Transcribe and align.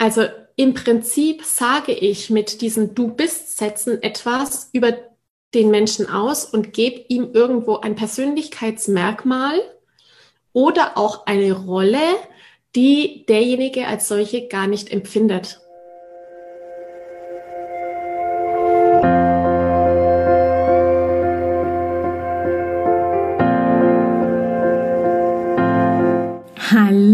Also 0.00 0.22
im 0.56 0.72
Prinzip 0.72 1.44
sage 1.44 1.92
ich 1.92 2.30
mit 2.30 2.62
diesen 2.62 2.94
Du 2.94 3.08
bist 3.08 3.58
Sätzen 3.58 4.02
etwas 4.02 4.70
über 4.72 4.94
den 5.52 5.70
Menschen 5.70 6.08
aus 6.08 6.46
und 6.46 6.72
gebe 6.72 7.04
ihm 7.08 7.32
irgendwo 7.34 7.76
ein 7.76 7.96
Persönlichkeitsmerkmal 7.96 9.60
oder 10.54 10.96
auch 10.96 11.26
eine 11.26 11.52
Rolle, 11.52 12.00
die 12.74 13.26
derjenige 13.26 13.86
als 13.86 14.08
solche 14.08 14.48
gar 14.48 14.66
nicht 14.66 14.90
empfindet. 14.90 15.60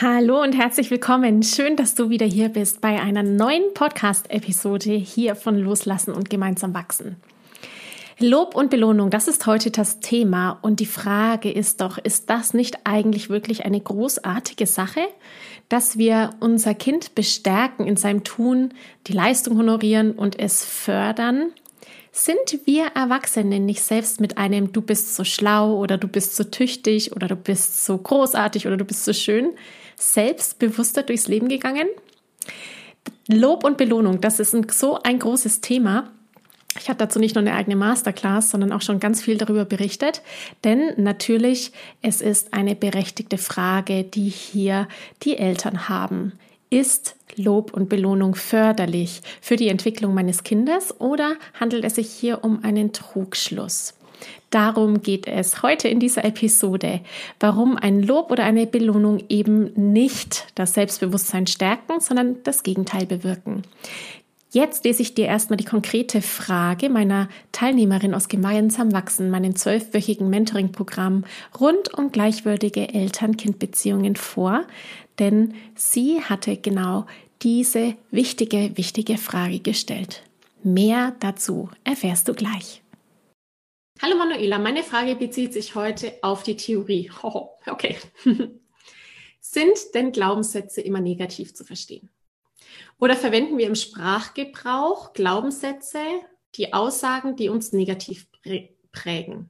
Hallo 0.00 0.40
und 0.40 0.52
herzlich 0.52 0.92
willkommen. 0.92 1.42
Schön, 1.42 1.74
dass 1.74 1.96
du 1.96 2.08
wieder 2.08 2.24
hier 2.24 2.50
bist 2.50 2.80
bei 2.80 3.00
einer 3.00 3.24
neuen 3.24 3.74
Podcast-Episode 3.74 4.92
hier 4.92 5.34
von 5.34 5.58
Loslassen 5.58 6.14
und 6.14 6.30
gemeinsam 6.30 6.72
wachsen. 6.72 7.16
Lob 8.20 8.54
und 8.54 8.70
Belohnung, 8.70 9.10
das 9.10 9.26
ist 9.26 9.44
heute 9.46 9.72
das 9.72 9.98
Thema. 9.98 10.60
Und 10.62 10.78
die 10.78 10.86
Frage 10.86 11.50
ist 11.50 11.80
doch, 11.80 11.98
ist 11.98 12.30
das 12.30 12.54
nicht 12.54 12.78
eigentlich 12.84 13.28
wirklich 13.28 13.64
eine 13.64 13.80
großartige 13.80 14.68
Sache, 14.68 15.00
dass 15.68 15.98
wir 15.98 16.30
unser 16.38 16.74
Kind 16.74 17.16
bestärken 17.16 17.84
in 17.84 17.96
seinem 17.96 18.22
Tun, 18.22 18.74
die 19.08 19.14
Leistung 19.14 19.58
honorieren 19.58 20.12
und 20.12 20.38
es 20.38 20.64
fördern? 20.64 21.50
Sind 22.12 22.60
wir 22.66 22.86
Erwachsene 22.94 23.58
nicht 23.58 23.82
selbst 23.82 24.20
mit 24.20 24.38
einem 24.38 24.72
Du 24.72 24.80
bist 24.80 25.16
so 25.16 25.24
schlau 25.24 25.76
oder 25.76 25.98
du 25.98 26.06
bist 26.06 26.36
so 26.36 26.44
tüchtig 26.44 27.12
oder 27.16 27.26
du 27.26 27.36
bist 27.36 27.84
so 27.84 27.98
großartig 27.98 28.68
oder 28.68 28.76
du 28.76 28.84
bist 28.84 29.04
so 29.04 29.12
schön 29.12 29.54
selbstbewusster 29.98 31.02
durchs 31.02 31.28
Leben 31.28 31.48
gegangen. 31.48 31.88
Lob 33.28 33.64
und 33.64 33.76
Belohnung, 33.76 34.20
das 34.20 34.40
ist 34.40 34.54
ein, 34.54 34.66
so 34.70 34.98
ein 35.02 35.18
großes 35.18 35.60
Thema. 35.60 36.10
Ich 36.78 36.88
habe 36.88 36.98
dazu 36.98 37.18
nicht 37.18 37.34
nur 37.34 37.42
eine 37.42 37.54
eigene 37.54 37.76
Masterclass, 37.76 38.50
sondern 38.50 38.72
auch 38.72 38.82
schon 38.82 39.00
ganz 39.00 39.22
viel 39.22 39.36
darüber 39.36 39.64
berichtet. 39.64 40.22
Denn 40.64 40.92
natürlich, 40.96 41.72
es 42.02 42.20
ist 42.20 42.54
eine 42.54 42.74
berechtigte 42.74 43.38
Frage, 43.38 44.04
die 44.04 44.28
hier 44.28 44.88
die 45.22 45.36
Eltern 45.36 45.88
haben. 45.88 46.32
Ist 46.70 47.16
Lob 47.36 47.72
und 47.72 47.88
Belohnung 47.88 48.34
förderlich 48.34 49.22
für 49.40 49.56
die 49.56 49.68
Entwicklung 49.68 50.14
meines 50.14 50.44
Kindes 50.44 51.00
oder 51.00 51.36
handelt 51.58 51.84
es 51.84 51.96
sich 51.96 52.10
hier 52.10 52.44
um 52.44 52.62
einen 52.62 52.92
Trugschluss? 52.92 53.97
Darum 54.50 55.02
geht 55.02 55.26
es 55.26 55.62
heute 55.62 55.88
in 55.88 56.00
dieser 56.00 56.24
Episode, 56.24 57.00
warum 57.38 57.76
ein 57.76 58.02
Lob 58.02 58.30
oder 58.30 58.44
eine 58.44 58.66
Belohnung 58.66 59.22
eben 59.28 59.72
nicht 59.92 60.46
das 60.54 60.74
Selbstbewusstsein 60.74 61.46
stärken, 61.46 62.00
sondern 62.00 62.42
das 62.44 62.62
Gegenteil 62.62 63.04
bewirken. 63.04 63.62
Jetzt 64.50 64.84
lese 64.84 65.02
ich 65.02 65.14
dir 65.14 65.26
erstmal 65.26 65.58
die 65.58 65.64
konkrete 65.64 66.22
Frage 66.22 66.88
meiner 66.88 67.28
Teilnehmerin 67.52 68.14
aus 68.14 68.28
Gemeinsam 68.28 68.92
Wachsen, 68.92 69.28
meinem 69.28 69.54
zwölfwöchigen 69.54 70.30
Mentoring-Programm 70.30 71.24
rund 71.60 71.92
um 71.92 72.10
gleichwürdige 72.10 72.94
Eltern-Kind-Beziehungen 72.94 74.16
vor, 74.16 74.62
denn 75.18 75.52
sie 75.74 76.22
hatte 76.22 76.56
genau 76.56 77.04
diese 77.42 77.94
wichtige, 78.10 78.76
wichtige 78.76 79.18
Frage 79.18 79.60
gestellt. 79.60 80.22
Mehr 80.62 81.14
dazu 81.20 81.68
erfährst 81.84 82.28
du 82.28 82.32
gleich. 82.32 82.82
Hallo 84.00 84.16
Manuela, 84.16 84.60
meine 84.60 84.84
Frage 84.84 85.16
bezieht 85.16 85.52
sich 85.52 85.74
heute 85.74 86.14
auf 86.22 86.44
die 86.44 86.56
Theorie. 86.56 87.10
Oh, 87.24 87.56
okay. 87.66 87.98
Sind 89.40 89.76
denn 89.94 90.12
Glaubenssätze 90.12 90.80
immer 90.80 91.00
negativ 91.00 91.52
zu 91.52 91.64
verstehen? 91.64 92.08
Oder 93.00 93.16
verwenden 93.16 93.58
wir 93.58 93.66
im 93.66 93.74
Sprachgebrauch 93.74 95.14
Glaubenssätze, 95.14 96.00
die 96.54 96.72
Aussagen, 96.72 97.34
die 97.34 97.48
uns 97.48 97.72
negativ 97.72 98.28
prägen? 98.92 99.48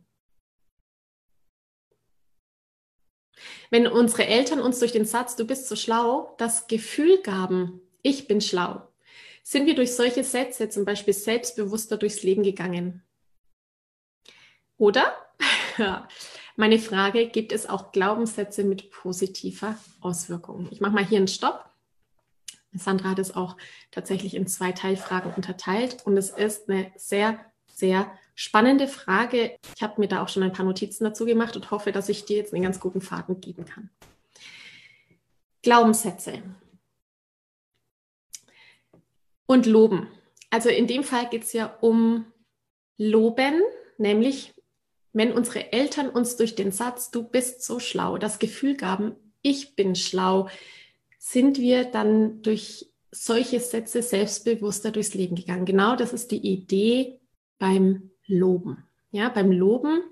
Wenn 3.68 3.86
unsere 3.86 4.26
Eltern 4.26 4.60
uns 4.60 4.78
durch 4.78 4.92
den 4.92 5.04
Satz, 5.04 5.36
du 5.36 5.46
bist 5.46 5.68
so 5.68 5.76
schlau, 5.76 6.34
das 6.38 6.68
Gefühl 6.68 7.20
gaben, 7.20 7.82
ich 8.00 8.26
bin 8.26 8.40
schlau, 8.40 8.88
sind 9.42 9.66
wir 9.66 9.74
durch 9.74 9.94
solche 9.94 10.24
Sätze 10.24 10.70
zum 10.70 10.86
Beispiel 10.86 11.12
selbstbewusster 11.12 11.98
durchs 11.98 12.22
Leben 12.22 12.42
gegangen. 12.42 13.02
Oder? 14.78 15.12
Meine 16.56 16.78
Frage, 16.78 17.28
gibt 17.28 17.52
es 17.52 17.68
auch 17.68 17.92
Glaubenssätze 17.92 18.64
mit 18.64 18.90
positiver 18.90 19.76
Auswirkung? 20.00 20.68
Ich 20.70 20.80
mache 20.80 20.92
mal 20.92 21.04
hier 21.04 21.18
einen 21.18 21.28
Stopp. 21.28 21.68
Sandra 22.72 23.10
hat 23.10 23.18
es 23.18 23.34
auch 23.34 23.56
tatsächlich 23.90 24.34
in 24.34 24.46
zwei 24.46 24.72
Teilfragen 24.72 25.32
unterteilt 25.34 26.04
und 26.04 26.16
es 26.16 26.30
ist 26.30 26.68
eine 26.68 26.92
sehr, 26.96 27.38
sehr 27.66 28.10
spannende 28.34 28.88
Frage. 28.88 29.56
Ich 29.74 29.82
habe 29.82 30.00
mir 30.00 30.08
da 30.08 30.22
auch 30.22 30.28
schon 30.28 30.42
ein 30.42 30.52
paar 30.52 30.64
Notizen 30.64 31.04
dazu 31.04 31.24
gemacht 31.24 31.56
und 31.56 31.70
hoffe, 31.70 31.92
dass 31.92 32.08
ich 32.08 32.24
dir 32.24 32.36
jetzt 32.36 32.52
einen 32.52 32.62
ganz 32.62 32.78
guten 32.78 33.00
Faden 33.00 33.40
geben 33.40 33.64
kann. 33.64 33.90
Glaubenssätze 35.62 36.42
und 39.46 39.66
Loben. 39.66 40.08
Also 40.50 40.68
in 40.68 40.86
dem 40.86 41.04
Fall 41.04 41.28
geht 41.28 41.44
es 41.44 41.52
ja 41.52 41.66
um 41.80 42.26
Loben, 42.96 43.60
nämlich 43.96 44.54
wenn 45.12 45.32
unsere 45.32 45.72
Eltern 45.72 46.08
uns 46.08 46.36
durch 46.36 46.54
den 46.54 46.72
Satz, 46.72 47.10
du 47.10 47.22
bist 47.22 47.62
so 47.62 47.80
schlau, 47.80 48.18
das 48.18 48.38
Gefühl 48.38 48.76
gaben, 48.76 49.16
ich 49.42 49.76
bin 49.76 49.94
schlau, 49.94 50.48
sind 51.18 51.58
wir 51.58 51.84
dann 51.84 52.42
durch 52.42 52.92
solche 53.10 53.60
Sätze 53.60 54.02
selbstbewusster 54.02 54.90
durchs 54.90 55.14
Leben 55.14 55.36
gegangen. 55.36 55.64
Genau 55.64 55.96
das 55.96 56.12
ist 56.12 56.30
die 56.30 56.46
Idee 56.46 57.20
beim 57.58 58.10
Loben. 58.26 58.84
Ja, 59.10 59.28
beim 59.28 59.50
Loben 59.50 60.02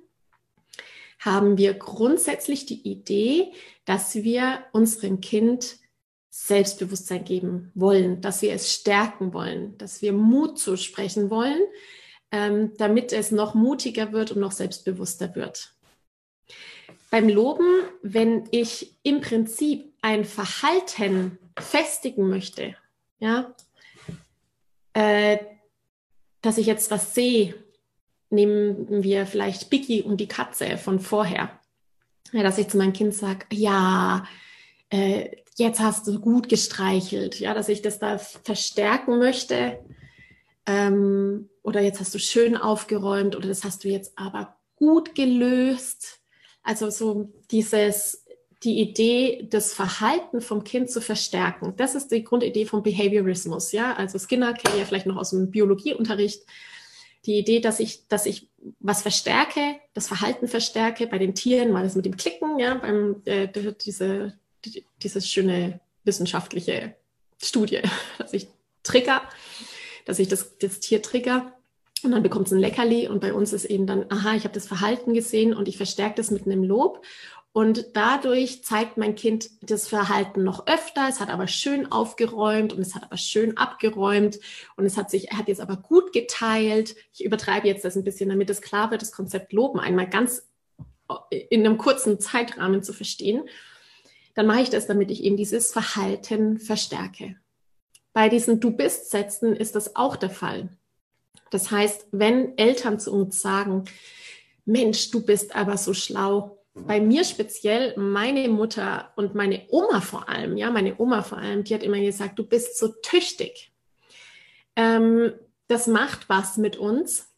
haben 1.18 1.58
wir 1.58 1.74
grundsätzlich 1.74 2.66
die 2.66 2.88
Idee, 2.88 3.52
dass 3.84 4.14
wir 4.14 4.64
unserem 4.72 5.20
Kind 5.20 5.78
Selbstbewusstsein 6.30 7.24
geben 7.24 7.70
wollen, 7.74 8.20
dass 8.20 8.42
wir 8.42 8.52
es 8.52 8.72
stärken 8.72 9.32
wollen, 9.32 9.76
dass 9.78 10.02
wir 10.02 10.12
Mut 10.12 10.58
zusprechen 10.58 11.30
wollen, 11.30 11.60
ähm, 12.30 12.72
damit 12.76 13.12
es 13.12 13.30
noch 13.30 13.54
mutiger 13.54 14.12
wird 14.12 14.32
und 14.32 14.40
noch 14.40 14.52
selbstbewusster 14.52 15.34
wird. 15.34 15.74
Beim 17.10 17.28
Loben, 17.28 17.82
wenn 18.02 18.48
ich 18.50 18.96
im 19.02 19.20
Prinzip 19.20 19.92
ein 20.02 20.24
Verhalten 20.24 21.38
festigen 21.58 22.28
möchte, 22.28 22.76
ja, 23.18 23.54
äh, 24.92 25.38
dass 26.42 26.58
ich 26.58 26.66
jetzt 26.66 26.90
was 26.90 27.14
sehe, 27.14 27.54
nehmen 28.30 29.02
wir 29.02 29.26
vielleicht 29.26 29.70
Biggie 29.70 30.02
und 30.02 30.18
die 30.18 30.28
Katze 30.28 30.78
von 30.78 31.00
vorher, 31.00 31.50
ja, 32.32 32.42
dass 32.42 32.58
ich 32.58 32.68
zu 32.68 32.76
meinem 32.76 32.92
Kind 32.92 33.14
sage, 33.14 33.46
ja, 33.52 34.26
äh, 34.90 35.30
jetzt 35.56 35.80
hast 35.80 36.06
du 36.06 36.20
gut 36.20 36.48
gestreichelt, 36.48 37.40
ja, 37.40 37.54
dass 37.54 37.68
ich 37.68 37.82
das 37.82 37.98
da 37.98 38.18
verstärken 38.18 39.18
möchte, 39.18 39.78
ähm, 40.66 41.48
oder 41.62 41.80
jetzt 41.80 42.00
hast 42.00 42.14
du 42.14 42.18
schön 42.18 42.56
aufgeräumt 42.56 43.36
oder 43.36 43.48
das 43.48 43.64
hast 43.64 43.84
du 43.84 43.88
jetzt 43.88 44.12
aber 44.16 44.56
gut 44.76 45.14
gelöst. 45.14 46.20
Also 46.62 46.90
so 46.90 47.32
dieses, 47.50 48.24
die 48.62 48.80
Idee, 48.80 49.46
das 49.50 49.72
Verhalten 49.72 50.40
vom 50.40 50.64
Kind 50.64 50.90
zu 50.90 51.00
verstärken. 51.00 51.74
Das 51.76 51.94
ist 51.94 52.08
die 52.08 52.24
Grundidee 52.24 52.66
von 52.66 52.82
Behaviorismus. 52.82 53.72
Ja, 53.72 53.94
also 53.94 54.18
Skinner 54.18 54.54
kennt 54.54 54.76
ihr 54.76 54.86
vielleicht 54.86 55.06
noch 55.06 55.16
aus 55.16 55.30
dem 55.30 55.50
Biologieunterricht. 55.50 56.42
Die 57.26 57.38
Idee, 57.38 57.60
dass 57.60 57.80
ich, 57.80 58.06
dass 58.08 58.26
ich 58.26 58.48
was 58.78 59.02
verstärke, 59.02 59.60
das 59.94 60.08
Verhalten 60.08 60.48
verstärke 60.48 61.06
bei 61.06 61.18
den 61.18 61.34
Tieren, 61.34 61.72
mal 61.72 61.82
das 61.82 61.96
mit 61.96 62.06
dem 62.06 62.16
Klicken, 62.16 62.58
ja, 62.58 62.74
beim, 62.74 63.22
äh, 63.24 63.48
diese, 63.84 64.34
die, 64.64 64.84
dieses 65.02 65.28
schöne 65.28 65.80
wissenschaftliche 66.04 66.94
Studie, 67.42 67.82
dass 68.18 68.32
ich 68.32 68.48
trigger, 68.82 69.22
dass 70.06 70.18
ich 70.18 70.28
das, 70.28 70.56
das 70.56 70.80
Tier 70.80 71.02
trigger 71.02 71.52
und 72.02 72.12
dann 72.12 72.22
bekommt 72.22 72.46
es 72.46 72.52
ein 72.52 72.58
Leckerli 72.58 73.08
und 73.08 73.20
bei 73.20 73.34
uns 73.34 73.52
ist 73.52 73.66
eben 73.66 73.86
dann, 73.86 74.06
aha, 74.08 74.34
ich 74.34 74.44
habe 74.44 74.54
das 74.54 74.66
Verhalten 74.66 75.12
gesehen 75.12 75.52
und 75.52 75.68
ich 75.68 75.76
verstärke 75.76 76.14
das 76.16 76.30
mit 76.30 76.46
einem 76.46 76.64
Lob 76.64 77.04
und 77.56 77.86
dadurch 77.94 78.62
zeigt 78.64 78.98
mein 78.98 79.14
Kind 79.14 79.48
das 79.62 79.88
Verhalten 79.88 80.44
noch 80.44 80.66
öfter. 80.66 81.06
Es 81.08 81.20
hat 81.20 81.30
aber 81.30 81.48
schön 81.48 81.90
aufgeräumt 81.90 82.74
und 82.74 82.80
es 82.80 82.94
hat 82.94 83.02
aber 83.04 83.16
schön 83.16 83.56
abgeräumt 83.56 84.38
und 84.76 84.84
es 84.84 84.98
hat 84.98 85.10
sich, 85.10 85.30
hat 85.30 85.48
jetzt 85.48 85.62
aber 85.62 85.76
gut 85.78 86.12
geteilt. 86.12 86.96
Ich 87.14 87.24
übertreibe 87.24 87.66
jetzt 87.66 87.82
das 87.82 87.96
ein 87.96 88.04
bisschen, 88.04 88.28
damit 88.28 88.50
es 88.50 88.60
klar 88.60 88.90
wird, 88.90 89.00
das 89.00 89.10
Konzept 89.10 89.54
Loben 89.54 89.80
einmal 89.80 90.06
ganz 90.06 90.46
in 91.30 91.64
einem 91.64 91.78
kurzen 91.78 92.20
Zeitrahmen 92.20 92.82
zu 92.82 92.92
verstehen. 92.92 93.48
Dann 94.34 94.46
mache 94.46 94.60
ich 94.60 94.68
das, 94.68 94.86
damit 94.86 95.10
ich 95.10 95.24
eben 95.24 95.38
dieses 95.38 95.72
Verhalten 95.72 96.58
verstärke. 96.58 97.36
Bei 98.16 98.30
diesen 98.30 98.60
Du 98.60 98.70
bist 98.70 99.10
Sätzen 99.10 99.54
ist 99.54 99.74
das 99.74 99.94
auch 99.94 100.16
der 100.16 100.30
Fall. 100.30 100.70
Das 101.50 101.70
heißt, 101.70 102.06
wenn 102.12 102.56
Eltern 102.56 102.98
zu 102.98 103.12
uns 103.12 103.42
sagen, 103.42 103.84
Mensch, 104.64 105.10
du 105.10 105.20
bist 105.22 105.54
aber 105.54 105.76
so 105.76 105.92
schlau, 105.92 106.64
bei 106.72 106.98
mir 106.98 107.24
speziell 107.24 107.94
meine 107.98 108.48
Mutter 108.48 109.12
und 109.16 109.34
meine 109.34 109.66
Oma 109.68 110.00
vor 110.00 110.30
allem, 110.30 110.56
ja, 110.56 110.70
meine 110.70 110.98
Oma 110.98 111.20
vor 111.20 111.36
allem, 111.36 111.62
die 111.62 111.74
hat 111.74 111.82
immer 111.82 112.00
gesagt, 112.00 112.38
du 112.38 112.46
bist 112.46 112.78
so 112.78 112.88
tüchtig. 113.02 113.70
Ähm, 114.76 115.34
das 115.68 115.86
macht 115.86 116.30
was 116.30 116.56
mit 116.56 116.78
uns, 116.78 117.28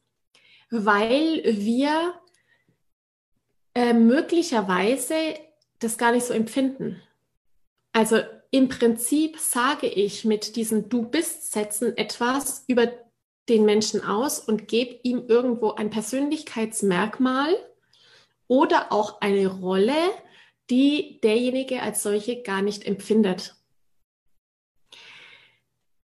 weil 0.71 1.43
wir 1.45 2.15
äh, 3.75 3.95
möglicherweise 3.95 5.35
das 5.81 5.99
gar 5.99 6.13
nicht 6.13 6.27
so 6.27 6.35
empfinden. 6.35 7.03
Also 7.93 8.21
im 8.51 8.69
Prinzip 8.69 9.39
sage 9.39 9.87
ich 9.87 10.25
mit 10.25 10.57
diesen 10.57 10.89
Du 10.89 11.03
bist 11.03 11.53
Sätzen 11.53 11.97
etwas 11.97 12.65
über 12.67 12.91
den 13.49 13.65
Menschen 13.65 14.05
aus 14.05 14.39
und 14.39 14.69
gebe 14.69 15.01
ihm 15.03 15.25
irgendwo 15.29 15.73
ein 15.73 15.91
Persönlichkeitsmerkmal 15.91 17.55
oder 18.47 18.93
auch 18.93 19.21
eine 19.21 19.47
Rolle, 19.47 19.97
die 20.71 21.21
derjenige 21.23 21.83
als 21.83 22.03
solche 22.03 22.43
gar 22.43 22.63
nicht 22.63 22.87
empfindet. 22.87 23.55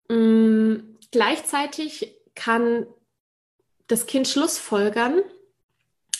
Ähm, 0.09 0.97
gleichzeitig 1.11 2.15
kann 2.35 2.87
das 3.87 4.05
Kind 4.05 4.27
Schlussfolgern, 4.27 5.21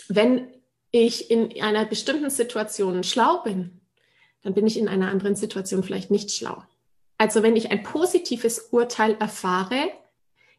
wenn 0.07 0.54
ich 0.92 1.30
in 1.31 1.62
einer 1.62 1.86
bestimmten 1.86 2.30
Situation 2.30 3.04
schlau 3.04 3.42
bin, 3.44 3.79
dann 4.41 4.53
bin 4.53 4.68
ich 4.68 4.77
in 4.77 4.88
einer 4.88 5.09
anderen 5.09 5.36
Situation 5.36 5.83
vielleicht 5.83 6.12
nicht 6.12 6.31
schlau. 6.31 6.63
Also 7.18 7.44
wenn 7.44 7.56
ich 7.56 7.71
ein 7.71 7.83
positives 7.83 8.59
Urteil 8.71 9.15
erfahre, 9.19 9.91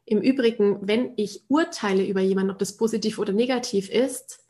im 0.05 0.21
Übrigen, 0.21 0.79
wenn 0.87 1.13
ich 1.17 1.45
urteile 1.49 2.05
über 2.05 2.21
jemanden, 2.21 2.51
ob 2.51 2.59
das 2.59 2.77
positiv 2.77 3.19
oder 3.19 3.33
negativ 3.33 3.89
ist, 3.89 4.41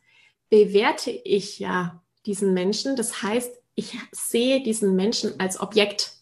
bewerte 0.49 1.11
ich 1.11 1.59
ja 1.59 2.03
diesen 2.25 2.53
Menschen. 2.53 2.95
Das 2.95 3.21
heißt, 3.21 3.53
ich 3.75 3.97
sehe 4.11 4.63
diesen 4.63 4.95
Menschen 4.95 5.39
als 5.39 5.59
Objekt. 5.59 6.13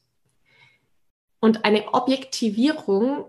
Und 1.39 1.65
eine 1.65 1.93
Objektivierung, 1.93 3.25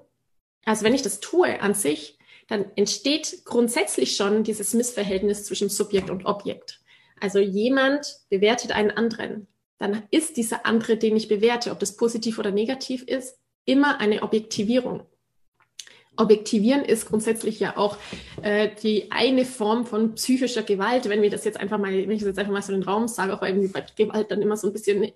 also 0.65 0.85
wenn 0.85 0.95
ich 0.95 1.03
das 1.03 1.21
tue 1.21 1.61
an 1.63 1.75
sich, 1.75 2.19
dann 2.49 2.65
entsteht 2.75 3.45
grundsätzlich 3.45 4.17
schon 4.17 4.43
dieses 4.43 4.75
Missverhältnis 4.75 5.45
zwischen 5.45 5.69
Subjekt 5.69 6.11
und 6.11 6.27
Objekt. 6.27 6.81
Also 7.21 7.39
jemand 7.39 8.21
bewertet 8.29 8.73
einen 8.73 8.91
anderen. 8.91 9.47
Dann 9.81 10.03
ist 10.11 10.37
dieser 10.37 10.67
andere, 10.67 10.97
den 10.99 11.17
ich 11.17 11.27
bewerte, 11.27 11.73
ob 11.73 11.81
das 11.81 11.97
positiv 11.97 12.39
oder 12.39 12.53
negativ 12.53 13.03
ist, 13.03 13.39
immer 13.65 13.99
eine 13.99 14.23
Objektivierung. 14.23 15.03
Objektivieren 16.17 16.85
ist 16.85 17.07
grundsätzlich 17.07 17.61
ja 17.61 17.79
auch 17.79 17.97
äh, 18.43 18.69
die 18.83 19.11
eine 19.11 19.47
Form 19.47 19.87
von 19.87 20.15
psychischer 20.17 20.63
Gewalt, 20.63 21.09
wenn 21.09 21.23
wir 21.23 21.31
das 21.31 21.45
jetzt 21.45 21.59
einfach 21.59 21.79
mal, 21.79 21.93
wenn 21.93 22.11
ich 22.11 22.19
das 22.19 22.29
jetzt 22.29 22.39
einfach 22.39 22.53
mal 22.53 22.61
so 22.61 22.75
in 22.75 22.81
den 22.81 22.89
Raum 22.89 23.09
sage, 23.09 23.33
auch 23.33 23.43
irgendwie 23.43 23.69
bei 23.69 23.83
Gewalt 23.97 24.31
dann 24.31 24.43
immer 24.43 24.59
so 24.59 24.67
ein 24.67 24.75
bisschen 24.75 25.13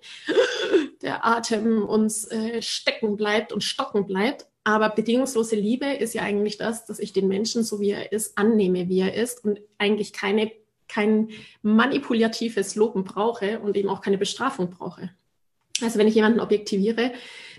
der 1.03 1.23
Atem 1.23 1.85
uns 1.85 2.25
äh, 2.31 2.59
stecken 2.61 3.17
bleibt 3.17 3.53
und 3.53 3.63
stocken 3.63 4.07
bleibt. 4.07 4.47
Aber 4.63 4.89
bedingungslose 4.89 5.55
Liebe 5.55 5.85
ist 5.85 6.15
ja 6.15 6.23
eigentlich 6.23 6.57
das, 6.57 6.87
dass 6.87 6.97
ich 6.97 7.13
den 7.13 7.27
Menschen, 7.27 7.63
so 7.63 7.79
wie 7.79 7.91
er 7.91 8.11
ist, 8.11 8.35
annehme, 8.35 8.89
wie 8.89 9.01
er 9.01 9.13
ist 9.13 9.45
und 9.45 9.61
eigentlich 9.77 10.11
keine, 10.11 10.51
kein 10.95 11.29
manipulatives 11.61 12.75
Loben 12.75 13.03
brauche 13.03 13.59
und 13.59 13.75
eben 13.75 13.89
auch 13.89 14.01
keine 14.01 14.17
Bestrafung 14.17 14.69
brauche. 14.69 15.09
Also 15.81 15.99
wenn 15.99 16.07
ich 16.07 16.15
jemanden 16.15 16.39
objektiviere, 16.39 17.11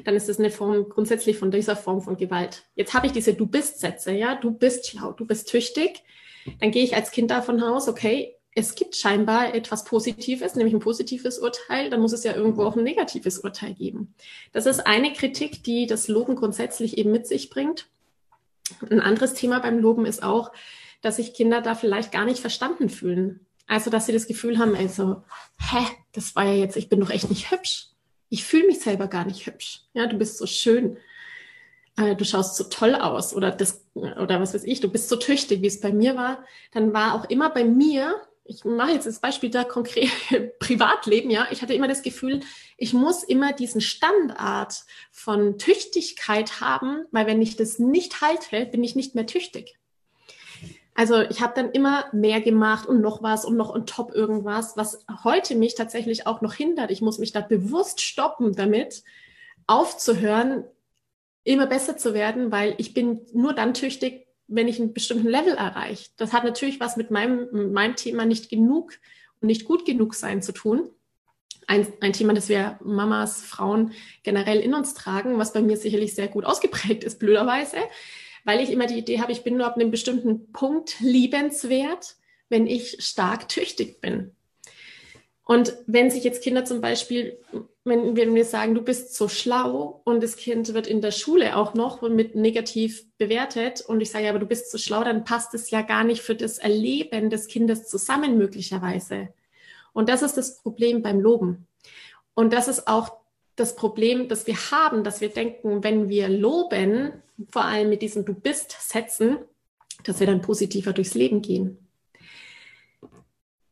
dann 0.04 0.16
ist 0.16 0.28
das 0.28 0.38
eine 0.38 0.50
Form 0.50 0.88
grundsätzlich 0.88 1.36
von 1.36 1.50
dieser 1.50 1.76
Form 1.76 2.00
von 2.00 2.16
Gewalt. 2.16 2.64
Jetzt 2.74 2.94
habe 2.94 3.06
ich 3.06 3.12
diese 3.12 3.34
Du 3.34 3.46
bist 3.46 3.78
Sätze, 3.80 4.12
ja, 4.12 4.36
du 4.36 4.50
bist 4.50 4.86
schlau, 4.88 5.12
du 5.12 5.26
bist 5.26 5.50
tüchtig. 5.50 6.02
Dann 6.60 6.70
gehe 6.70 6.82
ich 6.82 6.94
als 6.96 7.10
Kind 7.10 7.30
davon 7.30 7.62
aus, 7.62 7.88
okay, 7.88 8.34
es 8.54 8.74
gibt 8.74 8.96
scheinbar 8.96 9.54
etwas 9.54 9.84
Positives, 9.84 10.54
nämlich 10.54 10.72
ein 10.72 10.80
positives 10.80 11.38
Urteil, 11.38 11.90
dann 11.90 12.00
muss 12.00 12.14
es 12.14 12.24
ja 12.24 12.34
irgendwo 12.34 12.64
auch 12.64 12.74
ein 12.74 12.84
negatives 12.84 13.40
Urteil 13.40 13.74
geben. 13.74 14.14
Das 14.52 14.64
ist 14.64 14.86
eine 14.86 15.12
Kritik, 15.12 15.62
die 15.62 15.86
das 15.86 16.08
Loben 16.08 16.36
grundsätzlich 16.36 16.96
eben 16.96 17.12
mit 17.12 17.26
sich 17.26 17.50
bringt. 17.50 17.86
Ein 18.88 19.00
anderes 19.00 19.34
Thema 19.34 19.58
beim 19.58 19.78
Loben 19.78 20.06
ist 20.06 20.22
auch, 20.22 20.52
dass 21.06 21.16
sich 21.16 21.34
Kinder 21.34 21.62
da 21.62 21.74
vielleicht 21.74 22.12
gar 22.12 22.24
nicht 22.24 22.40
verstanden 22.40 22.90
fühlen. 22.90 23.46
Also, 23.66 23.90
dass 23.90 24.06
sie 24.06 24.12
das 24.12 24.26
Gefühl 24.26 24.58
haben, 24.58 24.76
also, 24.76 25.22
hä, 25.58 25.84
das 26.12 26.36
war 26.36 26.44
ja 26.44 26.54
jetzt, 26.54 26.76
ich 26.76 26.88
bin 26.88 27.00
doch 27.00 27.10
echt 27.10 27.30
nicht 27.30 27.50
hübsch 27.50 27.88
ich 28.28 28.44
fühle 28.44 28.66
mich 28.66 28.80
selber 28.80 29.08
gar 29.08 29.24
nicht 29.24 29.46
hübsch. 29.46 29.82
Ja, 29.94 30.06
du 30.06 30.18
bist 30.18 30.38
so 30.38 30.46
schön. 30.46 30.98
Äh, 31.96 32.16
du 32.16 32.24
schaust 32.24 32.56
so 32.56 32.64
toll 32.64 32.94
aus 32.94 33.34
oder 33.34 33.50
das, 33.50 33.84
oder 33.94 34.40
was 34.40 34.54
weiß 34.54 34.64
ich, 34.64 34.80
du 34.80 34.90
bist 34.90 35.08
so 35.08 35.16
tüchtig, 35.16 35.62
wie 35.62 35.66
es 35.66 35.80
bei 35.80 35.92
mir 35.92 36.16
war. 36.16 36.44
Dann 36.72 36.92
war 36.92 37.14
auch 37.14 37.28
immer 37.30 37.50
bei 37.50 37.64
mir, 37.64 38.20
ich 38.44 38.64
mache 38.64 38.92
jetzt 38.92 39.06
das 39.06 39.20
Beispiel 39.20 39.50
da 39.50 39.64
konkret 39.64 40.10
Privatleben, 40.58 41.30
ja, 41.30 41.48
ich 41.50 41.62
hatte 41.62 41.74
immer 41.74 41.88
das 41.88 42.02
Gefühl, 42.02 42.40
ich 42.76 42.92
muss 42.92 43.22
immer 43.22 43.52
diesen 43.52 43.80
Standard 43.80 44.84
von 45.10 45.58
Tüchtigkeit 45.58 46.60
haben, 46.60 47.06
weil 47.10 47.26
wenn 47.26 47.42
ich 47.42 47.56
das 47.56 47.78
nicht 47.78 48.20
halte, 48.20 48.66
bin 48.66 48.84
ich 48.84 48.94
nicht 48.94 49.14
mehr 49.14 49.26
tüchtig. 49.26 49.78
Also 50.96 51.20
ich 51.20 51.43
habe 51.43 51.52
dann 51.54 51.70
immer 51.72 52.06
mehr 52.12 52.40
gemacht 52.40 52.88
und 52.88 53.02
noch 53.02 53.22
was 53.22 53.44
und 53.44 53.54
noch 53.54 53.69
on 53.69 53.84
top 53.84 54.14
irgendwas, 54.14 54.78
was 54.78 55.04
heute 55.25 55.54
mich 55.54 55.75
tatsächlich 55.75 56.26
auch 56.26 56.40
noch 56.40 56.54
hindert. 56.54 56.90
Ich 56.90 57.02
muss 57.02 57.19
mich 57.19 57.32
da 57.32 57.43
bewusst 57.43 58.00
stoppen 58.00 58.54
damit, 58.54 59.04
aufzuhören, 59.66 60.64
immer 61.44 61.66
besser 61.66 61.98
zu 61.98 62.14
werden, 62.14 62.50
weil 62.50 62.75
ich 62.78 62.94
bin 62.94 63.20
nur 63.35 63.52
dann 63.52 63.75
tüchtig, 63.75 64.26
wenn 64.49 64.68
ich 64.68 64.80
einen 64.80 64.94
bestimmten 64.94 65.28
Level 65.28 65.52
erreiche. 65.52 66.09
Das 66.16 66.32
hat 66.32 66.44
natürlich 66.44 66.80
was 66.80 66.97
mit 66.97 67.11
meinem, 67.11 67.49
mit 67.52 67.73
meinem 67.73 67.97
Thema 67.97 68.25
nicht 68.25 68.49
genug 68.49 68.94
und 69.42 69.49
nicht 69.49 69.66
gut 69.66 69.85
genug 69.85 70.14
sein 70.14 70.40
zu 70.40 70.52
tun. 70.52 70.88
Ein, 71.66 71.87
ein 72.00 72.14
Thema, 72.14 72.32
das 72.32 72.49
wir 72.49 72.78
Mamas, 72.82 73.42
Frauen 73.42 73.92
generell 74.23 74.61
in 74.61 74.73
uns 74.73 74.94
tragen, 74.94 75.38
was 75.38 75.52
bei 75.52 75.61
mir 75.61 75.76
sicherlich 75.76 76.14
sehr 76.14 76.28
gut 76.28 76.47
ausgeprägt 76.47 77.04
ist, 77.04 77.18
blöderweise 77.18 77.76
weil 78.46 78.60
ich 78.60 78.70
immer 78.70 78.86
die 78.86 78.98
Idee 78.98 79.20
habe, 79.20 79.32
ich 79.32 79.42
bin 79.42 79.56
nur 79.56 79.66
ab 79.66 79.74
einem 79.74 79.90
bestimmten 79.90 80.52
Punkt 80.52 81.00
liebenswert, 81.00 82.14
wenn 82.48 82.68
ich 82.68 83.04
stark 83.04 83.48
tüchtig 83.48 84.00
bin. 84.00 84.30
Und 85.44 85.76
wenn 85.86 86.10
sich 86.10 86.22
jetzt 86.22 86.44
Kinder 86.44 86.64
zum 86.64 86.80
Beispiel, 86.80 87.38
wenn 87.82 88.14
wir 88.14 88.30
mir 88.30 88.44
sagen, 88.44 88.74
du 88.76 88.82
bist 88.82 89.16
so 89.16 89.28
schlau 89.28 90.00
und 90.04 90.22
das 90.22 90.36
Kind 90.36 90.74
wird 90.74 90.86
in 90.86 91.00
der 91.00 91.10
Schule 91.10 91.56
auch 91.56 91.74
noch 91.74 92.02
mit 92.02 92.36
negativ 92.36 93.04
bewertet 93.18 93.80
und 93.80 94.00
ich 94.00 94.12
sage, 94.12 94.28
aber 94.28 94.38
du 94.38 94.46
bist 94.46 94.70
so 94.70 94.78
schlau, 94.78 95.02
dann 95.02 95.24
passt 95.24 95.52
es 95.54 95.70
ja 95.70 95.82
gar 95.82 96.04
nicht 96.04 96.22
für 96.22 96.36
das 96.36 96.58
Erleben 96.58 97.30
des 97.30 97.48
Kindes 97.48 97.88
zusammen 97.88 98.38
möglicherweise. 98.38 99.28
Und 99.92 100.08
das 100.08 100.22
ist 100.22 100.36
das 100.36 100.62
Problem 100.62 101.02
beim 101.02 101.20
Loben. 101.20 101.66
Und 102.34 102.52
das 102.52 102.68
ist 102.68 102.86
auch 102.86 103.16
das 103.56 103.75
Problem, 103.75 104.28
das 104.28 104.46
wir 104.46 104.56
haben, 104.70 105.02
dass 105.02 105.20
wir 105.20 105.30
denken, 105.30 105.82
wenn 105.82 106.08
wir 106.08 106.28
loben, 106.28 107.12
vor 107.50 107.64
allem 107.64 107.88
mit 107.88 108.02
diesen 108.02 108.25
Du 108.25 108.34
bist 108.34 108.76
Sätzen, 108.78 109.38
dass 110.04 110.20
wir 110.20 110.26
dann 110.26 110.42
positiver 110.42 110.92
durchs 110.92 111.14
Leben 111.14 111.42
gehen. 111.42 111.78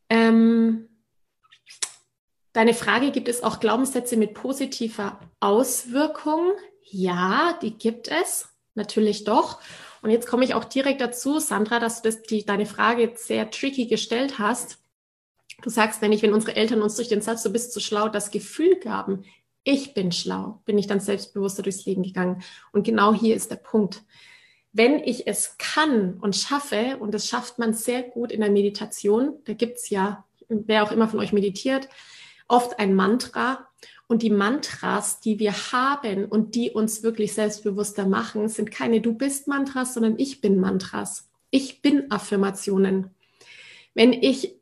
Ähm, 0.09 0.89
deine 2.53 2.75
Frage, 2.75 3.11
gibt 3.11 3.29
es 3.29 3.43
auch 3.43 3.61
Glaubenssätze 3.61 4.17
mit 4.17 4.35
positiver 4.35 5.21
Auswirkung? 5.41 6.53
Ja, 6.83 7.59
die 7.61 7.77
gibt 7.77 8.09
es, 8.09 8.49
natürlich 8.75 9.25
doch. 9.25 9.61
Und 10.03 10.11
jetzt 10.11 10.27
komme 10.27 10.45
ich 10.45 10.55
auch 10.55 10.65
direkt 10.65 11.01
dazu, 11.01 11.39
Sandra, 11.39 11.79
dass 11.79 12.03
du 12.03 12.09
das, 12.09 12.23
die, 12.23 12.45
deine 12.45 12.67
Frage 12.67 13.13
sehr 13.17 13.51
tricky 13.51 13.87
gestellt 13.87 14.39
hast. 14.39 14.79
Du 15.63 15.71
sagst 15.71 16.03
nämlich, 16.03 16.23
wenn 16.23 16.35
unsere 16.35 16.57
Eltern 16.57 16.83
uns 16.83 16.97
durch 16.97 17.09
den 17.09 17.23
Satz, 17.23 17.43
du 17.43 17.51
bist 17.51 17.73
zu 17.73 17.81
schlau, 17.81 18.09
das 18.09 18.31
Gefühl 18.31 18.77
gaben, 18.77 19.25
ich 19.65 19.95
bin 19.95 20.13
schlau, 20.13 20.61
bin 20.67 20.79
ich 20.79 20.87
dann 20.87 21.01
selbstbewusster 21.01 21.63
durchs 21.63 21.87
Leben 21.87 22.03
gegangen. 22.03 22.43
Und 22.71 22.85
genau 22.85 23.15
hier 23.15 23.35
ist 23.35 23.51
der 23.51 23.57
Punkt. 23.57 24.03
Wenn 24.73 24.99
ich 25.01 25.27
es 25.27 25.57
kann 25.59 26.19
und 26.21 26.37
schaffe, 26.37 26.99
und 26.99 27.15
das 27.15 27.29
schafft 27.29 27.59
man 27.59 27.73
sehr 27.75 28.03
gut 28.03 28.31
in 28.31 28.41
der 28.41 28.51
Meditation, 28.51 29.39
da 29.45 29.55
gibt's 29.55 29.89
ja, 29.89 30.25
wer 30.49 30.83
auch 30.83 30.93
immer 30.93 31.09
von 31.09 31.21
euch 31.21 31.33
meditiert, 31.33 31.89
oft 32.47 32.79
ein 32.79 32.95
Mantra. 32.95 33.67
Und 34.07 34.21
die 34.21 34.31
Mantras, 34.31 35.21
die 35.21 35.39
wir 35.39 35.53
haben 35.73 36.27
und 36.27 36.55
die 36.55 36.71
uns 36.71 37.03
wirklich 37.03 37.33
selbstbewusster 37.33 38.07
machen, 38.07 38.49
sind 38.49 38.71
keine 38.71 39.01
Du 39.01 39.15
bist 39.15 39.49
Mantras, 39.49 39.95
sondern 39.95 40.19
ich 40.19 40.43
bin 40.43 40.61
Mantras. 40.61 41.31
Ich 41.51 41.81
bin 41.81 42.11
Affirmationen. 42.11 43.15
Wenn 43.95 44.13
ich 44.13 44.57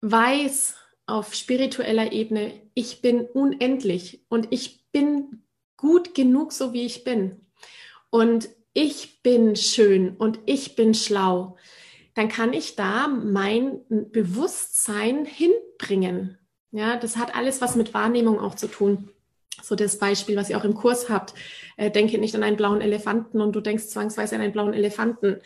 weiß 0.00 0.79
auf 1.10 1.34
spiritueller 1.34 2.12
Ebene, 2.12 2.52
ich 2.74 3.02
bin 3.02 3.20
unendlich 3.22 4.24
und 4.28 4.48
ich 4.50 4.90
bin 4.92 5.42
gut 5.76 6.14
genug, 6.14 6.52
so 6.52 6.72
wie 6.72 6.84
ich 6.84 7.04
bin. 7.04 7.40
Und 8.10 8.48
ich 8.72 9.22
bin 9.22 9.56
schön 9.56 10.16
und 10.16 10.38
ich 10.46 10.76
bin 10.76 10.94
schlau, 10.94 11.56
dann 12.14 12.28
kann 12.28 12.52
ich 12.52 12.76
da 12.76 13.08
mein 13.08 13.80
Bewusstsein 13.88 15.24
hinbringen. 15.24 16.38
Ja, 16.72 16.96
das 16.96 17.16
hat 17.16 17.34
alles 17.34 17.60
was 17.60 17.76
mit 17.76 17.94
Wahrnehmung 17.94 18.38
auch 18.38 18.54
zu 18.54 18.68
tun. 18.68 19.08
So 19.62 19.74
das 19.74 19.98
Beispiel, 19.98 20.36
was 20.36 20.50
ihr 20.50 20.58
auch 20.58 20.64
im 20.64 20.74
Kurs 20.74 21.08
habt. 21.08 21.34
Äh, 21.76 21.90
denke 21.90 22.18
nicht 22.18 22.34
an 22.34 22.42
einen 22.42 22.56
blauen 22.56 22.80
Elefanten 22.80 23.40
und 23.40 23.52
du 23.52 23.60
denkst 23.60 23.88
zwangsweise 23.88 24.36
an 24.36 24.42
einen 24.42 24.52
blauen 24.52 24.72
Elefanten. 24.72 25.40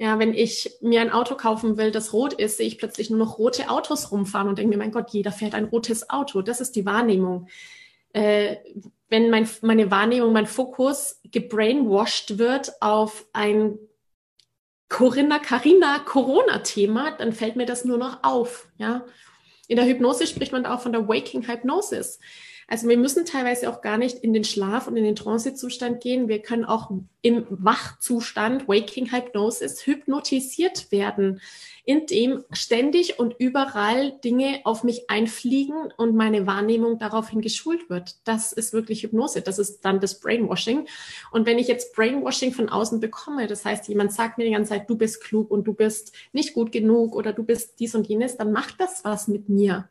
Ja, 0.00 0.18
wenn 0.18 0.32
ich 0.32 0.78
mir 0.80 1.02
ein 1.02 1.12
Auto 1.12 1.34
kaufen 1.34 1.76
will, 1.76 1.90
das 1.90 2.14
rot 2.14 2.32
ist, 2.32 2.56
sehe 2.56 2.66
ich 2.66 2.78
plötzlich 2.78 3.10
nur 3.10 3.18
noch 3.18 3.36
rote 3.36 3.68
Autos 3.68 4.10
rumfahren 4.10 4.48
und 4.48 4.56
denke 4.56 4.70
mir, 4.70 4.78
mein 4.78 4.92
Gott, 4.92 5.10
jeder 5.10 5.30
fährt 5.30 5.54
ein 5.54 5.66
rotes 5.66 6.08
Auto. 6.08 6.40
Das 6.40 6.62
ist 6.62 6.74
die 6.74 6.86
Wahrnehmung. 6.86 7.48
Äh, 8.14 8.56
wenn 9.10 9.28
mein, 9.28 9.46
meine 9.60 9.90
Wahrnehmung, 9.90 10.32
mein 10.32 10.46
Fokus 10.46 11.20
gebrainwashed 11.30 12.38
wird 12.38 12.80
auf 12.80 13.26
ein 13.34 13.78
Corinna 14.88 15.38
Carina 15.38 15.98
Corona-Thema, 15.98 17.10
dann 17.18 17.34
fällt 17.34 17.56
mir 17.56 17.66
das 17.66 17.84
nur 17.84 17.98
noch 17.98 18.24
auf. 18.24 18.68
Ja? 18.78 19.04
In 19.68 19.76
der 19.76 19.84
Hypnose 19.84 20.26
spricht 20.26 20.52
man 20.52 20.64
auch 20.64 20.80
von 20.80 20.92
der 20.92 21.08
Waking 21.08 21.46
Hypnosis. 21.46 22.20
Also 22.70 22.88
wir 22.88 22.96
müssen 22.96 23.24
teilweise 23.24 23.68
auch 23.68 23.80
gar 23.80 23.98
nicht 23.98 24.18
in 24.18 24.32
den 24.32 24.44
Schlaf 24.44 24.86
und 24.86 24.96
in 24.96 25.02
den 25.02 25.16
Trance-Zustand 25.16 26.00
gehen. 26.00 26.28
Wir 26.28 26.40
können 26.40 26.64
auch 26.64 26.92
im 27.20 27.44
Wachzustand, 27.50 28.68
Waking 28.68 29.10
Hypnosis, 29.10 29.84
hypnotisiert 29.84 30.92
werden, 30.92 31.40
indem 31.84 32.44
ständig 32.52 33.18
und 33.18 33.34
überall 33.40 34.12
Dinge 34.22 34.60
auf 34.62 34.84
mich 34.84 35.10
einfliegen 35.10 35.92
und 35.96 36.14
meine 36.14 36.46
Wahrnehmung 36.46 37.00
daraufhin 37.00 37.40
geschult 37.40 37.90
wird. 37.90 38.18
Das 38.22 38.52
ist 38.52 38.72
wirklich 38.72 39.02
Hypnose. 39.02 39.42
Das 39.42 39.58
ist 39.58 39.84
dann 39.84 39.98
das 39.98 40.20
Brainwashing. 40.20 40.86
Und 41.32 41.46
wenn 41.46 41.58
ich 41.58 41.66
jetzt 41.66 41.96
Brainwashing 41.96 42.52
von 42.52 42.68
außen 42.68 43.00
bekomme, 43.00 43.48
das 43.48 43.64
heißt, 43.64 43.88
jemand 43.88 44.12
sagt 44.12 44.38
mir 44.38 44.44
die 44.44 44.52
ganze 44.52 44.70
Zeit, 44.70 44.88
du 44.88 44.96
bist 44.96 45.20
klug 45.24 45.50
und 45.50 45.64
du 45.64 45.72
bist 45.72 46.12
nicht 46.32 46.54
gut 46.54 46.70
genug 46.70 47.16
oder 47.16 47.32
du 47.32 47.42
bist 47.42 47.80
dies 47.80 47.96
und 47.96 48.06
jenes, 48.06 48.36
dann 48.36 48.52
macht 48.52 48.80
das 48.80 49.02
was 49.02 49.26
mit 49.26 49.48
mir 49.48 49.88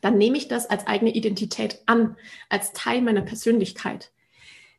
dann 0.00 0.18
nehme 0.18 0.36
ich 0.36 0.48
das 0.48 0.68
als 0.68 0.86
eigene 0.86 1.12
Identität 1.12 1.80
an, 1.86 2.16
als 2.48 2.72
Teil 2.72 3.02
meiner 3.02 3.22
Persönlichkeit. 3.22 4.10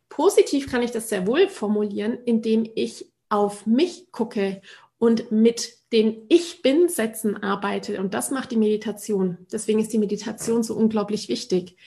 Positiv 0.10 0.70
kann 0.70 0.82
ich 0.82 0.92
das 0.92 1.10
sehr 1.10 1.28
wohl 1.28 1.48
formulieren, 1.48 2.18
indem 2.26 2.70
ich 2.76 3.12
auf 3.30 3.66
mich 3.66 4.12
gucke 4.12 4.62
und 5.00 5.32
mit 5.32 5.78
den 5.92 6.26
Ich 6.30 6.62
bin-Sätzen 6.62 7.42
arbeite. 7.44 8.00
Und 8.00 8.14
das 8.14 8.32
macht 8.32 8.52
die 8.52 8.58
Meditation. 8.58 9.38
Deswegen 9.52 9.80
ist 9.80 9.94
die 9.94 10.00
Meditation 10.00 10.64
so 10.64 10.76
unglaublich 10.76 11.30
wichtig, 11.30 11.78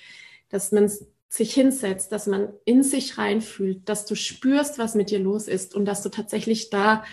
dass 0.49 0.73
man 0.73 0.91
sich 1.29 1.55
hinsetzt, 1.55 2.12
dass 2.12 2.27
man 2.27 2.53
in 2.65 2.83
sich 2.83 3.19
reinfühlt, 3.19 3.89
dass 3.89 4.05
du 4.05 4.17
spürst, 4.17 4.79
was 4.79 4.95
mit 4.95 5.11
dir 5.11 5.21
los 5.21 5.49
ist 5.49 5.75
und 5.75 5.85
dass 5.85 6.03
du 6.03 6.09
tatsächlich 6.09 6.71
da 6.71 7.05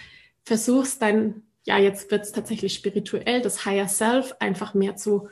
versuchst, 0.44 1.02
dein, 1.02 1.44
ja, 1.66 1.78
jetzt 1.78 2.10
wird 2.10 2.24
es 2.24 2.32
tatsächlich 2.32 2.74
spirituell, 2.74 3.42
das 3.42 3.66
Higher 3.66 3.88
Self 3.88 4.36
einfach 4.40 4.74
mehr 4.74 4.96
zu 4.96 5.30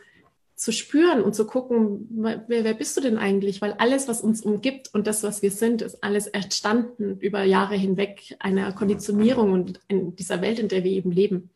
zu 0.56 0.72
spüren 0.72 1.22
und 1.22 1.36
zu 1.36 1.46
gucken, 1.46 2.08
wer, 2.12 2.46
wer 2.48 2.74
bist 2.74 2.96
du 2.96 3.02
denn 3.02 3.18
eigentlich? 3.18 3.62
Weil 3.62 3.74
alles, 3.74 4.08
was 4.08 4.22
uns 4.22 4.42
umgibt 4.42 4.94
und 4.94 5.06
das, 5.06 5.22
was 5.22 5.42
wir 5.42 5.52
sind, 5.52 5.82
ist 5.82 6.02
alles 6.02 6.28
entstanden 6.28 7.20
über 7.20 7.44
Jahre 7.44 7.76
hinweg 7.76 8.36
einer 8.40 8.72
Konditionierung 8.72 9.52
und 9.52 9.82
in 9.90 10.16
dieser 10.16 10.42
Welt, 10.42 10.60
in 10.60 10.70
der 10.70 10.86
wir 10.86 10.92
eben 10.92 11.12
leben. 11.12 11.50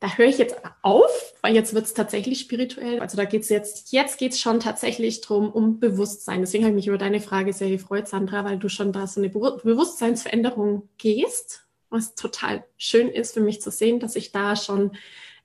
Da 0.00 0.16
höre 0.16 0.26
ich 0.26 0.36
jetzt 0.36 0.56
auf, 0.82 1.34
weil 1.40 1.54
jetzt 1.54 1.74
wird 1.74 1.86
es 1.86 1.94
tatsächlich 1.94 2.40
spirituell. 2.40 3.00
Also 3.00 3.16
da 3.16 3.24
geht 3.24 3.42
es 3.42 3.48
jetzt, 3.48 3.92
jetzt 3.92 4.18
geht 4.18 4.32
es 4.32 4.40
schon 4.40 4.60
tatsächlich 4.60 5.22
drum 5.22 5.50
um 5.50 5.80
Bewusstsein. 5.80 6.40
Deswegen 6.40 6.64
habe 6.64 6.72
ich 6.72 6.84
mich 6.84 6.88
über 6.88 6.98
deine 6.98 7.20
Frage 7.20 7.52
sehr 7.52 7.70
gefreut, 7.70 8.08
Sandra, 8.08 8.44
weil 8.44 8.58
du 8.58 8.68
schon 8.68 8.92
da 8.92 9.06
so 9.06 9.20
eine 9.20 9.30
Bewusstseinsveränderung 9.30 10.88
gehst, 10.98 11.66
was 11.88 12.14
total 12.16 12.64
schön 12.76 13.08
ist 13.08 13.32
für 13.32 13.40
mich 13.40 13.62
zu 13.62 13.70
sehen, 13.70 13.98
dass 13.98 14.16
ich 14.16 14.32
da 14.32 14.56
schon 14.56 14.92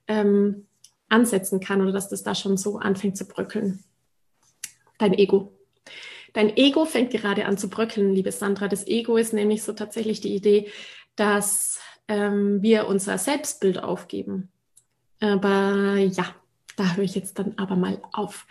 ähm, 0.08 0.66
ansetzen 1.08 1.60
kann 1.60 1.80
oder 1.80 1.92
dass 1.92 2.08
das 2.08 2.22
da 2.22 2.34
schon 2.34 2.56
so 2.56 2.78
anfängt 2.78 3.16
zu 3.16 3.26
bröckeln. 3.26 3.82
Dein 4.98 5.14
Ego. 5.14 5.52
Dein 6.32 6.56
Ego 6.56 6.84
fängt 6.84 7.10
gerade 7.10 7.46
an 7.46 7.56
zu 7.56 7.68
bröckeln, 7.68 8.14
liebe 8.14 8.32
Sandra. 8.32 8.68
Das 8.68 8.86
Ego 8.86 9.16
ist 9.16 9.32
nämlich 9.32 9.62
so 9.62 9.72
tatsächlich 9.72 10.20
die 10.20 10.34
Idee, 10.34 10.70
dass 11.16 11.80
ähm, 12.08 12.62
wir 12.62 12.86
unser 12.86 13.18
Selbstbild 13.18 13.82
aufgeben. 13.82 14.50
Aber 15.20 15.96
ja, 15.96 16.34
da 16.76 16.94
höre 16.94 17.04
ich 17.04 17.14
jetzt 17.14 17.38
dann 17.38 17.54
aber 17.56 17.76
mal 17.76 18.00
auf. 18.12 18.46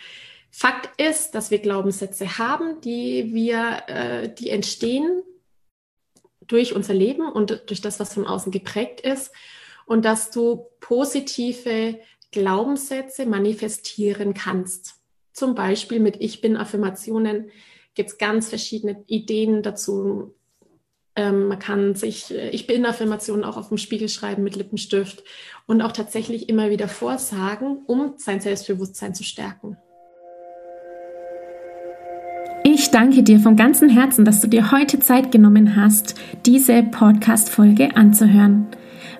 Fakt 0.50 1.00
ist, 1.00 1.36
dass 1.36 1.52
wir 1.52 1.60
Glaubenssätze 1.60 2.38
haben, 2.38 2.82
die 2.82 3.34
wir, 3.34 3.84
äh, 3.88 4.34
die 4.34 4.50
entstehen 4.50 5.22
durch 6.42 6.74
unser 6.74 6.94
Leben 6.94 7.30
und 7.30 7.64
durch 7.68 7.82
das, 7.82 8.00
was 8.00 8.14
von 8.14 8.26
außen 8.26 8.52
geprägt 8.52 9.02
ist. 9.02 9.32
Und 9.86 10.04
dass 10.04 10.32
du 10.32 10.66
positive 10.80 12.00
Glaubenssätze 12.32 13.26
manifestieren 13.26 14.34
kannst. 14.34 14.96
Zum 15.34 15.56
Beispiel 15.56 16.00
mit 16.00 16.18
Ich 16.20 16.42
bin 16.42 16.58
Affirmationen 16.58 17.50
gibt 17.94 18.10
es 18.10 18.18
ganz 18.18 18.50
verschiedene 18.50 19.04
Ideen 19.08 19.64
dazu. 19.64 20.36
Ähm, 21.16 21.48
man 21.48 21.60
kann 21.60 21.96
sich 21.96 22.32
äh, 22.32 22.50
Ich 22.50 22.68
bin 22.68 22.86
Affirmationen 22.86 23.44
auch 23.44 23.58
auf 23.58 23.70
dem 23.70 23.78
Spiegel 23.78 24.10
schreiben 24.10 24.44
mit 24.44 24.56
Lippenstift 24.56 25.24
und 25.66 25.82
auch 25.82 25.92
tatsächlich 25.92 26.48
immer 26.50 26.70
wieder 26.70 26.88
vorsagen, 26.88 27.84
um 27.88 28.14
sein 28.18 28.40
Selbstbewusstsein 28.40 29.16
zu 29.16 29.24
stärken. 29.24 29.78
Ich 32.64 32.92
danke 32.92 33.24
dir 33.24 33.40
von 33.40 33.56
ganzem 33.56 33.90
Herzen, 33.90 34.26
dass 34.26 34.42
du 34.42 34.48
dir 34.48 34.72
heute 34.72 35.00
Zeit 35.00 35.32
genommen 35.32 35.76
hast, 35.76 36.16
diese 36.46 36.84
Podcast-Folge 36.84 37.96
anzuhören. 37.96 38.68